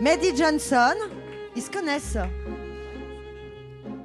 Mehdi 0.00 0.36
Johnson. 0.36 0.94
Ils 1.56 1.62
se 1.62 1.70
connaissent. 1.70 2.18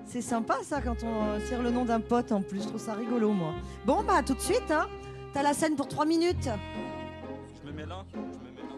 C'est 0.06 0.22
sympa 0.22 0.58
ça 0.64 0.82
quand 0.82 1.04
on 1.04 1.40
tire 1.48 1.62
le 1.62 1.72
nom 1.72 1.86
d'un 1.86 2.00
pote 2.00 2.32
en 2.32 2.42
plus. 2.42 2.64
Je 2.64 2.68
trouve 2.68 2.82
ça 2.82 2.94
rigolo 2.94 3.32
moi. 3.32 3.54
Bon 3.86 4.04
bah 4.04 4.24
tout 4.26 4.34
de 4.34 4.40
suite. 4.40 4.72
Hein. 4.72 4.88
T'as 5.34 5.44
la 5.44 5.54
scène 5.54 5.76
pour 5.76 5.88
3 5.88 6.06
minutes. 6.06 6.50
Je 7.62 7.68
me 7.70 7.76
mets 7.76 7.86
là. 7.86 8.04
Je 8.14 8.18
me 8.18 8.24
mets 8.24 8.62
là. 8.62 8.76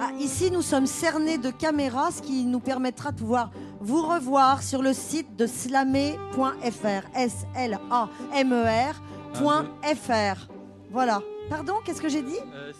Ah, 0.00 0.12
ici, 0.18 0.50
nous 0.50 0.62
sommes 0.62 0.86
cernés 0.86 1.38
de 1.38 1.50
caméras, 1.50 2.10
ce 2.10 2.22
qui 2.22 2.44
nous 2.44 2.60
permettra 2.60 3.12
de 3.12 3.18
pouvoir 3.18 3.50
vous 3.80 4.02
revoir 4.02 4.62
sur 4.62 4.82
le 4.82 4.92
site 4.92 5.36
de 5.36 5.46
slamé.fr. 5.46 7.06
S-L-A-M-E-R.fr. 7.14 7.76
Voilà. 10.90 11.22
Pardon, 11.48 11.74
qu'est-ce 11.84 12.02
que 12.02 12.08
j'ai 12.08 12.22
dit? 12.22 12.38
Euh, 12.54 12.72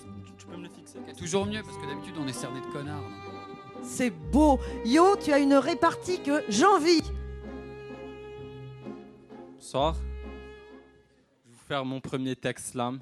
toujours 1.18 1.46
mieux 1.46 1.62
parce 1.62 1.76
que 1.76 1.86
d'habitude 1.86 2.14
on 2.18 2.26
est 2.26 2.32
cerné 2.32 2.60
de 2.60 2.66
connards. 2.66 3.02
donc. 3.02 3.82
C'est 3.82 4.10
beau. 4.10 4.58
Yo, 4.84 5.16
tu 5.16 5.32
as 5.32 5.38
une 5.38 5.54
répartie 5.54 6.22
que 6.22 6.42
j'envie. 6.48 7.02
Bonsoir. 9.54 9.94
Je 9.94 11.50
vais 11.50 11.56
vous 11.56 11.64
faire 11.66 11.84
mon 11.84 12.00
premier 12.00 12.36
texte 12.36 12.72
slam. 12.72 13.00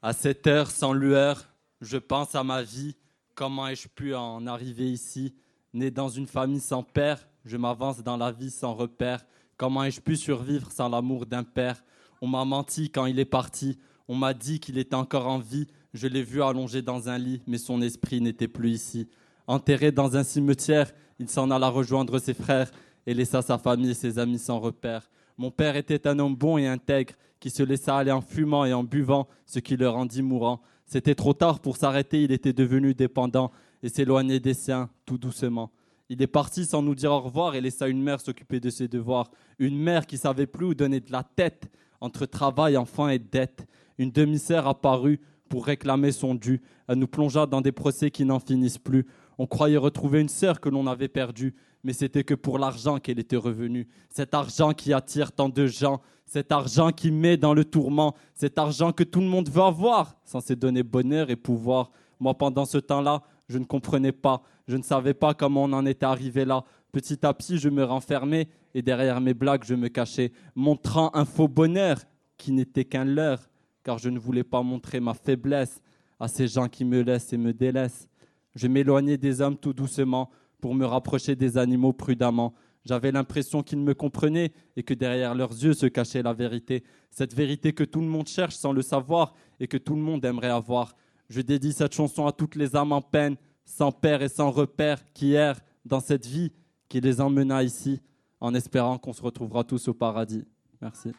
À 0.00 0.12
cette 0.12 0.46
heure 0.46 0.70
sans 0.70 0.92
lueur, 0.92 1.48
je 1.80 1.98
pense 1.98 2.34
à 2.34 2.44
ma 2.44 2.62
vie. 2.62 2.94
Comment 3.34 3.66
ai-je 3.66 3.88
pu 3.88 4.14
en 4.14 4.46
arriver 4.46 4.90
ici? 4.90 5.34
Né 5.74 5.90
dans 5.90 6.08
une 6.08 6.26
famille 6.26 6.60
sans 6.60 6.82
père, 6.82 7.26
je 7.44 7.56
m'avance 7.56 8.02
dans 8.02 8.16
la 8.16 8.30
vie 8.30 8.50
sans 8.50 8.74
repère. 8.74 9.24
Comment 9.58 9.82
ai-je 9.82 10.00
pu 10.00 10.14
survivre 10.14 10.70
sans 10.70 10.88
l'amour 10.88 11.26
d'un 11.26 11.42
père? 11.42 11.82
On 12.22 12.28
m'a 12.28 12.44
menti 12.44 12.90
quand 12.90 13.06
il 13.06 13.18
est 13.18 13.24
parti. 13.24 13.76
On 14.06 14.14
m'a 14.14 14.32
dit 14.32 14.60
qu'il 14.60 14.78
était 14.78 14.94
encore 14.94 15.26
en 15.26 15.40
vie. 15.40 15.66
Je 15.92 16.06
l'ai 16.06 16.22
vu 16.22 16.44
allongé 16.44 16.80
dans 16.80 17.08
un 17.08 17.18
lit, 17.18 17.42
mais 17.48 17.58
son 17.58 17.82
esprit 17.82 18.20
n'était 18.20 18.46
plus 18.46 18.70
ici. 18.70 19.08
Enterré 19.48 19.90
dans 19.90 20.16
un 20.16 20.22
cimetière, 20.22 20.92
il 21.18 21.28
s'en 21.28 21.50
alla 21.50 21.70
rejoindre 21.70 22.20
ses 22.20 22.34
frères 22.34 22.70
et 23.04 23.14
laissa 23.14 23.42
sa 23.42 23.58
famille 23.58 23.90
et 23.90 23.94
ses 23.94 24.20
amis 24.20 24.38
sans 24.38 24.60
repère. 24.60 25.10
Mon 25.36 25.50
père 25.50 25.74
était 25.74 26.06
un 26.06 26.20
homme 26.20 26.36
bon 26.36 26.56
et 26.56 26.68
intègre 26.68 27.14
qui 27.40 27.50
se 27.50 27.64
laissa 27.64 27.96
aller 27.96 28.12
en 28.12 28.20
fumant 28.20 28.64
et 28.64 28.72
en 28.72 28.84
buvant, 28.84 29.26
ce 29.44 29.58
qui 29.58 29.76
le 29.76 29.88
rendit 29.88 30.22
mourant. 30.22 30.60
C'était 30.86 31.16
trop 31.16 31.34
tard 31.34 31.58
pour 31.58 31.78
s'arrêter, 31.78 32.22
il 32.22 32.30
était 32.30 32.52
devenu 32.52 32.94
dépendant 32.94 33.50
et 33.82 33.88
s'éloignait 33.88 34.40
des 34.40 34.54
siens 34.54 34.88
tout 35.04 35.18
doucement. 35.18 35.72
Il 36.10 36.22
est 36.22 36.26
parti 36.26 36.64
sans 36.64 36.82
nous 36.82 36.94
dire 36.94 37.12
au 37.12 37.20
revoir 37.20 37.54
et 37.54 37.60
laissa 37.60 37.86
une 37.86 38.02
mère 38.02 38.20
s'occuper 38.20 38.60
de 38.60 38.70
ses 38.70 38.88
devoirs. 38.88 39.30
Une 39.58 39.78
mère 39.78 40.06
qui 40.06 40.16
savait 40.16 40.46
plus 40.46 40.66
où 40.66 40.74
donner 40.74 41.00
de 41.00 41.12
la 41.12 41.22
tête 41.22 41.70
entre 42.00 42.24
travail, 42.24 42.76
enfant 42.76 43.08
et 43.08 43.18
dette. 43.18 43.66
Une 43.98 44.10
demi-sœur 44.10 44.66
apparut 44.66 45.20
pour 45.48 45.66
réclamer 45.66 46.12
son 46.12 46.34
dû. 46.34 46.62
Elle 46.86 46.98
nous 46.98 47.08
plongea 47.08 47.46
dans 47.46 47.60
des 47.60 47.72
procès 47.72 48.10
qui 48.10 48.24
n'en 48.24 48.38
finissent 48.38 48.78
plus. 48.78 49.06
On 49.38 49.46
croyait 49.46 49.76
retrouver 49.76 50.20
une 50.20 50.28
sœur 50.28 50.60
que 50.60 50.68
l'on 50.68 50.86
avait 50.86 51.08
perdue, 51.08 51.54
mais 51.84 51.92
c'était 51.92 52.24
que 52.24 52.34
pour 52.34 52.58
l'argent 52.58 52.98
qu'elle 52.98 53.18
était 53.18 53.36
revenue. 53.36 53.86
Cet 54.08 54.34
argent 54.34 54.72
qui 54.72 54.92
attire 54.92 55.32
tant 55.32 55.48
de 55.48 55.66
gens, 55.66 56.00
cet 56.24 56.52
argent 56.52 56.90
qui 56.90 57.10
met 57.10 57.36
dans 57.36 57.54
le 57.54 57.64
tourment, 57.64 58.14
cet 58.34 58.58
argent 58.58 58.92
que 58.92 59.04
tout 59.04 59.20
le 59.20 59.26
monde 59.26 59.48
veut 59.48 59.62
avoir, 59.62 60.16
censé 60.24 60.56
donner 60.56 60.82
bonheur 60.82 61.30
et 61.30 61.36
pouvoir. 61.36 61.90
Moi, 62.20 62.34
pendant 62.36 62.64
ce 62.64 62.78
temps-là, 62.78 63.22
je 63.48 63.58
ne 63.58 63.64
comprenais 63.64 64.12
pas, 64.12 64.42
je 64.66 64.76
ne 64.76 64.82
savais 64.82 65.14
pas 65.14 65.34
comment 65.34 65.64
on 65.64 65.72
en 65.72 65.86
était 65.86 66.06
arrivé 66.06 66.44
là. 66.44 66.64
Petit 66.92 67.24
à 67.24 67.32
petit, 67.32 67.58
je 67.58 67.68
me 67.68 67.84
renfermais 67.84 68.48
et 68.74 68.82
derrière 68.82 69.20
mes 69.20 69.34
blagues, 69.34 69.64
je 69.64 69.74
me 69.74 69.88
cachais, 69.88 70.32
montrant 70.54 71.10
un 71.14 71.24
faux 71.24 71.48
bonheur 71.48 71.98
qui 72.36 72.52
n'était 72.52 72.84
qu'un 72.84 73.04
leurre, 73.04 73.48
car 73.82 73.98
je 73.98 74.10
ne 74.10 74.18
voulais 74.18 74.44
pas 74.44 74.62
montrer 74.62 75.00
ma 75.00 75.14
faiblesse 75.14 75.80
à 76.20 76.28
ces 76.28 76.48
gens 76.48 76.68
qui 76.68 76.84
me 76.84 77.02
laissent 77.02 77.32
et 77.32 77.38
me 77.38 77.52
délaissent. 77.52 78.08
Je 78.54 78.66
m'éloignais 78.66 79.16
des 79.16 79.40
hommes 79.40 79.56
tout 79.56 79.72
doucement 79.72 80.30
pour 80.60 80.74
me 80.74 80.84
rapprocher 80.84 81.36
des 81.36 81.58
animaux 81.58 81.92
prudemment. 81.92 82.54
J'avais 82.84 83.12
l'impression 83.12 83.62
qu'ils 83.62 83.80
me 83.80 83.94
comprenaient 83.94 84.52
et 84.76 84.82
que 84.82 84.94
derrière 84.94 85.34
leurs 85.34 85.52
yeux 85.52 85.74
se 85.74 85.86
cachait 85.86 86.22
la 86.22 86.32
vérité. 86.32 86.84
Cette 87.10 87.34
vérité 87.34 87.72
que 87.72 87.84
tout 87.84 88.00
le 88.00 88.06
monde 88.06 88.28
cherche 88.28 88.56
sans 88.56 88.72
le 88.72 88.82
savoir 88.82 89.34
et 89.60 89.68
que 89.68 89.76
tout 89.76 89.94
le 89.94 90.00
monde 90.00 90.24
aimerait 90.24 90.48
avoir. 90.48 90.96
Je 91.28 91.42
dédie 91.42 91.72
cette 91.72 91.94
chanson 91.94 92.26
à 92.26 92.32
toutes 92.32 92.56
les 92.56 92.74
âmes 92.74 92.92
en 92.92 93.02
peine, 93.02 93.36
sans 93.64 93.92
père 93.92 94.22
et 94.22 94.28
sans 94.30 94.50
repère, 94.50 94.98
qui 95.12 95.34
errent 95.34 95.60
dans 95.84 96.00
cette 96.00 96.26
vie 96.26 96.52
qui 96.88 97.00
les 97.00 97.20
emmena 97.20 97.62
ici, 97.62 98.00
en 98.40 98.54
espérant 98.54 98.96
qu'on 98.96 99.12
se 99.12 99.20
retrouvera 99.22 99.62
tous 99.62 99.88
au 99.88 99.94
paradis. 99.94 100.44
Merci. 100.80 101.12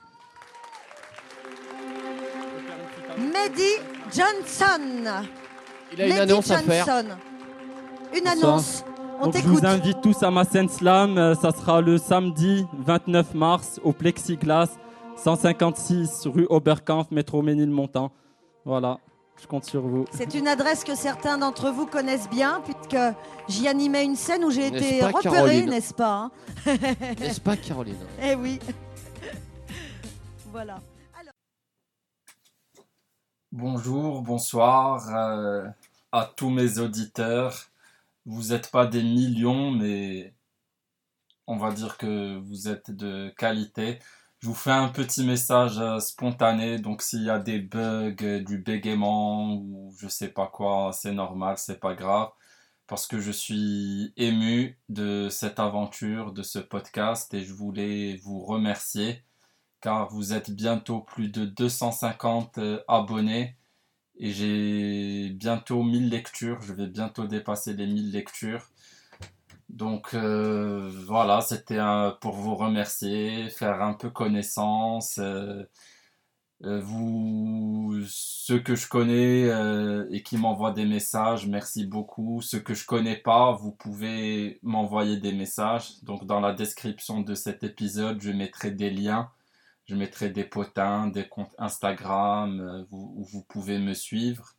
Mehdi 3.17 3.69
Johnson. 4.11 5.23
Il 5.93 6.01
a 6.01 6.05
une 6.05 6.13
Mehdi 6.13 6.21
annonce 6.21 6.49
à 6.51 6.57
faire. 6.59 6.87
Une 8.17 8.27
annonce. 8.27 8.83
On 9.21 9.25
Donc, 9.25 9.37
je 9.37 9.47
vous 9.47 9.65
invite 9.65 10.01
tous 10.01 10.23
à 10.23 10.31
ma 10.31 10.45
scène 10.45 10.69
slam. 10.69 11.17
Euh, 11.17 11.35
Ça 11.35 11.51
sera 11.51 11.81
le 11.81 11.97
samedi 11.97 12.65
29 12.79 13.33
mars 13.35 13.79
au 13.83 13.91
Plexiglas, 13.91 14.69
156 15.17 16.25
rue 16.27 16.47
Oberkampf, 16.49 17.11
métro 17.11 17.41
Ménilmontant. 17.41 18.11
Voilà, 18.63 18.97
je 19.41 19.47
compte 19.47 19.65
sur 19.65 19.81
vous. 19.81 20.05
C'est 20.11 20.33
une 20.33 20.47
adresse 20.47 20.83
que 20.83 20.95
certains 20.95 21.37
d'entre 21.37 21.71
vous 21.71 21.85
connaissent 21.85 22.29
bien, 22.29 22.61
puisque 22.61 22.97
j'y 23.47 23.67
animais 23.67 24.03
une 24.03 24.15
scène 24.15 24.43
où 24.43 24.51
j'ai 24.51 24.67
été 24.67 24.99
pas, 24.99 25.11
repérée, 25.11 25.65
n'est-ce 25.65 25.93
pas 25.93 26.13
hein 26.13 26.31
N'est-ce 27.19 27.41
pas, 27.41 27.57
Caroline 27.57 27.97
Eh 28.21 28.35
oui. 28.35 28.59
voilà. 30.51 30.79
Bonjour, 33.51 34.21
bonsoir 34.21 35.09
euh, 35.15 35.67
à 36.11 36.31
tous 36.35 36.51
mes 36.51 36.77
auditeurs. 36.77 37.71
Vous 38.25 38.49
n'êtes 38.49 38.69
pas 38.69 38.85
des 38.85 39.01
millions, 39.01 39.71
mais 39.71 40.35
on 41.47 41.57
va 41.57 41.71
dire 41.71 41.97
que 41.97 42.37
vous 42.37 42.67
êtes 42.67 42.91
de 42.91 43.33
qualité. 43.37 43.97
Je 44.39 44.47
vous 44.47 44.53
fais 44.53 44.71
un 44.71 44.87
petit 44.89 45.25
message 45.25 45.77
euh, 45.79 45.99
spontané, 45.99 46.79
donc 46.79 47.01
s'il 47.01 47.23
y 47.23 47.29
a 47.29 47.39
des 47.39 47.59
bugs, 47.59 48.15
euh, 48.21 48.39
du 48.41 48.57
bégaiement 48.57 49.53
ou 49.55 49.93
je 49.97 50.07
sais 50.07 50.29
pas 50.29 50.47
quoi, 50.47 50.91
c'est 50.93 51.11
normal, 51.13 51.57
c'est 51.57 51.79
pas 51.79 51.93
grave, 51.93 52.29
parce 52.87 53.05
que 53.07 53.19
je 53.19 53.31
suis 53.31 54.13
ému 54.17 54.79
de 54.89 55.27
cette 55.29 55.59
aventure, 55.59 56.31
de 56.33 56.43
ce 56.43 56.59
podcast, 56.59 57.33
et 57.33 57.43
je 57.43 57.53
voulais 57.53 58.17
vous 58.23 58.39
remercier 58.39 59.23
car 59.81 60.09
vous 60.09 60.33
êtes 60.33 60.51
bientôt 60.51 61.01
plus 61.01 61.29
de 61.29 61.45
250 61.45 62.57
euh, 62.59 62.83
abonnés 62.87 63.57
et 64.17 64.31
j'ai 64.31 65.29
bientôt 65.31 65.83
1000 65.83 66.09
lectures. 66.09 66.61
Je 66.61 66.73
vais 66.73 66.87
bientôt 66.87 67.27
dépasser 67.27 67.73
les 67.73 67.87
1000 67.87 68.11
lectures. 68.11 68.69
Donc 69.69 70.13
euh, 70.13 70.89
voilà, 71.05 71.41
c'était 71.41 71.79
pour 72.21 72.33
vous 72.33 72.55
remercier, 72.55 73.49
faire 73.49 73.81
un 73.81 73.93
peu 73.93 74.09
connaissance. 74.09 75.19
euh, 75.19 75.63
euh, 76.63 76.81
vous, 76.81 78.01
ceux 78.07 78.59
que 78.59 78.75
je 78.75 78.87
connais 78.89 79.45
euh, 79.49 80.07
et 80.11 80.23
qui 80.23 80.37
m'envoient 80.37 80.73
des 80.73 80.85
messages, 80.85 81.47
merci 81.47 81.85
beaucoup. 81.85 82.41
Ceux 82.41 82.59
que 82.59 82.73
je 82.73 82.85
connais 82.85 83.15
pas, 83.17 83.53
vous 83.53 83.71
pouvez 83.71 84.59
m'envoyer 84.63 85.17
des 85.17 85.31
messages. 85.33 86.03
Donc 86.03 86.25
dans 86.25 86.41
la 86.41 86.53
description 86.53 87.21
de 87.21 87.33
cet 87.35 87.63
épisode, 87.63 88.21
je 88.21 88.31
mettrai 88.31 88.71
des 88.71 88.89
liens. 88.89 89.31
Je 89.85 89.95
mettrai 89.95 90.29
des 90.29 90.43
potins, 90.45 91.07
des 91.07 91.27
comptes 91.27 91.55
Instagram 91.57 92.59
euh, 92.59 92.85
où 92.91 93.23
vous 93.25 93.43
pouvez 93.43 93.79
me 93.79 93.93
suivre. 93.93 94.55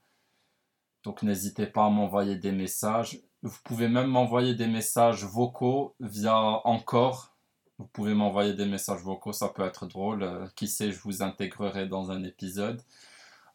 Donc 1.05 1.23
n'hésitez 1.23 1.67
pas 1.67 1.87
à 1.87 1.91
m'envoyer 1.91 2.37
des 2.37 2.53
messages. 2.53 3.21
Vous 3.43 3.59
pouvez 3.65 3.89
même 3.89 4.09
m'envoyer 4.09 4.55
des 4.55 4.67
messages 4.67 5.25
vocaux 5.25 5.95
via 6.01 6.37
Encore. 6.65 7.35
Vous 7.79 7.87
pouvez 7.87 8.15
m'envoyer 8.15 8.53
des 8.55 8.67
messages 8.67 9.01
vocaux, 9.03 9.33
ça 9.33 9.49
peut 9.49 9.65
être 9.65 9.87
drôle. 9.87 10.23
Euh, 10.23 10.47
Qui 10.57 10.69
sait, 10.69 10.93
je 10.93 11.01
vous 11.01 11.23
intégrerai 11.23 11.87
dans 11.87 12.11
un 12.11 12.23
épisode. 12.25 12.83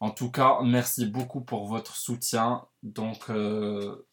En 0.00 0.10
tout 0.10 0.30
cas, 0.30 0.58
merci 0.62 1.06
beaucoup 1.06 1.40
pour 1.40 1.66
votre 1.66 1.96
soutien. 1.96 2.66
Donc, 2.82 3.30
euh, 3.30 4.06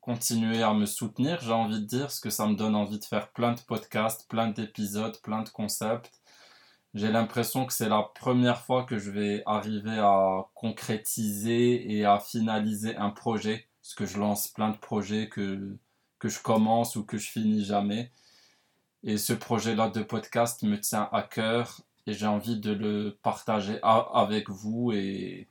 continuez 0.00 0.62
à 0.62 0.74
me 0.74 0.86
soutenir, 0.86 1.40
j'ai 1.40 1.52
envie 1.52 1.80
de 1.80 1.86
dire, 1.86 2.02
parce 2.02 2.20
que 2.20 2.30
ça 2.30 2.46
me 2.46 2.54
donne 2.56 2.74
envie 2.74 2.98
de 2.98 3.04
faire 3.04 3.30
plein 3.32 3.52
de 3.52 3.60
podcasts, 3.60 4.28
plein 4.28 4.48
d'épisodes, 4.48 5.20
plein 5.22 5.42
de 5.42 5.48
concepts. 5.50 6.22
J'ai 6.94 7.10
l'impression 7.10 7.66
que 7.66 7.72
c'est 7.72 7.88
la 7.88 8.02
première 8.02 8.62
fois 8.62 8.84
que 8.84 8.98
je 8.98 9.10
vais 9.10 9.42
arriver 9.46 9.98
à 9.98 10.46
concrétiser 10.54 11.92
et 11.92 12.04
à 12.04 12.18
finaliser 12.18 12.96
un 12.96 13.10
projet, 13.10 13.68
parce 13.82 13.94
que 13.94 14.06
je 14.06 14.18
lance 14.18 14.48
plein 14.48 14.70
de 14.70 14.76
projets 14.76 15.28
que, 15.28 15.76
je 16.22 16.38
commence 16.40 16.96
ou 16.96 17.04
que 17.04 17.18
je 17.18 17.30
finis 17.30 17.64
jamais. 17.64 18.12
Et 19.02 19.18
ce 19.18 19.32
projet-là 19.32 19.90
de 19.90 20.02
podcast 20.02 20.62
me 20.62 20.78
tient 20.80 21.08
à 21.12 21.22
cœur 21.22 21.80
et 22.06 22.12
j'ai 22.12 22.26
envie 22.26 22.60
de 22.60 22.72
le 22.72 23.18
partager 23.22 23.80
avec 23.82 24.48
vous 24.48 24.92
et, 24.92 25.48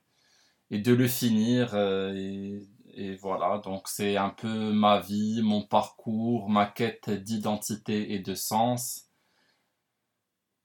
de 0.72 0.94
le 0.94 1.08
finir. 1.08 1.76
euh, 1.76 2.62
et 2.94 3.16
voilà, 3.16 3.60
donc 3.60 3.88
c'est 3.88 4.18
un 4.18 4.30
peu 4.30 4.74
ma 4.74 5.00
vie, 5.00 5.42
mon 5.42 5.62
parcours, 5.64 6.50
ma 6.50 6.66
quête 6.66 7.10
d'identité 7.10 8.14
et 8.14 8.20
de 8.20 8.36
sens. 8.36 9.11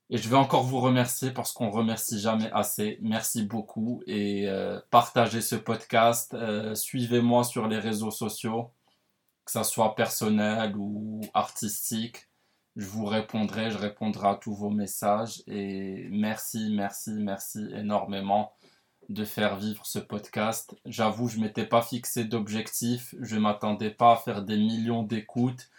Et 0.09 0.17
je 0.17 0.29
vais 0.29 0.37
encore 0.37 0.63
vous 0.63 0.79
remercier 0.79 1.31
parce 1.31 1.51
qu'on 1.51 1.69
remercie 1.69 2.19
jamais 2.19 2.49
assez. 2.53 2.97
Merci 3.01 3.43
beaucoup 3.43 4.01
et 4.07 4.47
euh, 4.47 4.79
partagez 4.89 5.41
ce 5.41 5.55
podcast. 5.55 6.33
Euh, 6.33 6.75
Suivez-moi 6.75 7.43
sur 7.43 7.67
les 7.67 7.77
réseaux 7.77 8.11
sociaux, 8.11 8.71
que 9.43 9.51
ça 9.51 9.65
soit 9.65 9.95
personnel 9.95 10.77
ou 10.77 11.19
artistique. 11.33 12.29
Je 12.77 12.85
vous 12.85 13.05
répondrai, 13.05 13.69
je 13.69 13.77
répondrai 13.77 14.29
à 14.29 14.35
tous 14.35 14.53
vos 14.53 14.69
messages 14.69 15.43
et 15.45 16.07
merci, 16.09 16.71
merci, 16.73 17.11
merci 17.11 17.67
énormément 17.73 18.53
de 19.09 19.25
faire 19.25 19.57
vivre 19.57 19.85
ce 19.85 19.99
podcast. 19.99 20.75
J'avoue, 20.85 21.27
je 21.27 21.39
m'étais 21.39 21.65
pas 21.65 21.81
fixé 21.81 22.23
d'objectif, 22.23 23.13
je 23.19 23.35
m'attendais 23.35 23.91
pas 23.91 24.13
à 24.13 24.17
faire 24.17 24.43
des 24.43 24.57
millions 24.57 25.03
d'écoutes 25.03 25.69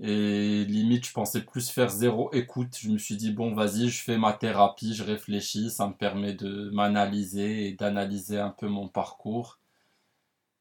et 0.00 0.64
limite, 0.64 1.06
je 1.06 1.12
pensais 1.12 1.42
plus 1.42 1.70
faire 1.70 1.90
zéro 1.90 2.32
écoute. 2.32 2.76
Je 2.80 2.88
me 2.90 2.98
suis 2.98 3.16
dit, 3.16 3.30
bon, 3.32 3.54
vas-y, 3.54 3.88
je 3.88 4.02
fais 4.02 4.16
ma 4.18 4.32
thérapie, 4.32 4.94
je 4.94 5.04
réfléchis, 5.04 5.70
ça 5.70 5.86
me 5.88 5.92
permet 5.94 6.32
de 6.34 6.70
m'analyser 6.70 7.66
et 7.68 7.72
d'analyser 7.74 8.38
un 8.38 8.50
peu 8.50 8.68
mon 8.68 8.88
parcours. 8.88 9.58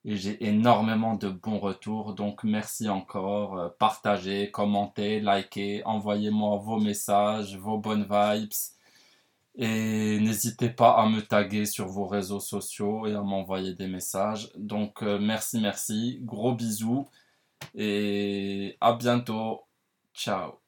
Et 0.04 0.18
j'ai 0.18 0.44
énormément 0.46 1.16
de 1.16 1.30
bons 1.30 1.60
retours, 1.60 2.14
donc 2.16 2.44
merci 2.44 2.90
encore. 2.90 3.58
Euh, 3.58 3.70
partagez, 3.80 4.50
commentez, 4.52 5.20
likez, 5.20 5.84
envoyez-moi 5.86 6.58
vos 6.58 6.80
messages, 6.80 7.56
vos 7.58 7.78
bonnes 7.78 8.08
vibes. 8.10 8.52
Et 9.56 10.20
n'hésitez 10.20 10.70
pas 10.70 10.92
à 10.92 11.08
me 11.08 11.22
taguer 11.22 11.66
sur 11.66 11.88
vos 11.88 12.06
réseaux 12.08 12.40
sociaux 12.40 13.06
et 13.06 13.14
à 13.14 13.22
m'envoyer 13.22 13.74
des 13.74 13.88
messages. 13.88 14.50
Donc 14.58 15.04
euh, 15.04 15.20
merci, 15.20 15.60
merci. 15.60 16.20
Gros 16.24 16.54
bisous 16.56 17.08
et 17.76 18.78
à 18.82 18.94
bientôt. 18.94 19.62
Ciao. 20.14 20.62